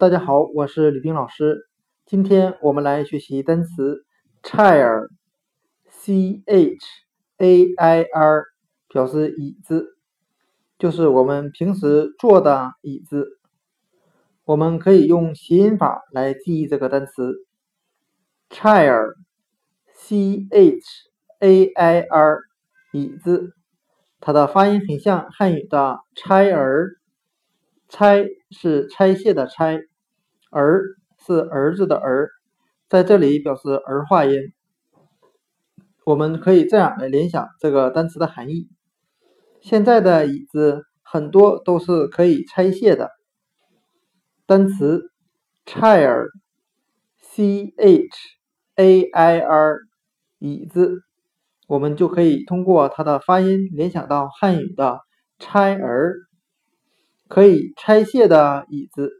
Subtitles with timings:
[0.00, 1.68] 大家好，我是李冰老师。
[2.06, 4.06] 今天我们来学习单词
[4.42, 6.78] chair，c h
[7.36, 8.44] a i r，
[8.88, 9.98] 表示椅子，
[10.78, 13.38] 就是我们平时坐的椅子。
[14.46, 17.34] 我们可以用谐音法来记忆这个单词
[18.48, 20.80] chair，c h
[21.40, 22.38] a i r，
[22.94, 23.52] 椅子。
[24.18, 26.92] 它的发音很像汉语的拆儿，
[27.90, 29.82] 拆是拆卸的拆。
[30.50, 30.82] 儿
[31.18, 32.30] 是儿子的儿，
[32.88, 34.52] 在这里表示儿化音。
[36.04, 38.68] 我们可以这样来联想这个单词的含义：
[39.60, 43.10] 现在的椅子很多都是可以拆卸的。
[44.46, 45.12] 单词
[45.66, 46.32] chair，c
[47.76, 48.08] h
[48.74, 49.78] a i r，
[50.38, 51.02] 椅子，
[51.68, 55.00] 我们就可以通过它的发音联想到汉语的
[55.38, 56.16] 拆儿，
[57.28, 59.19] 可以拆卸的椅子。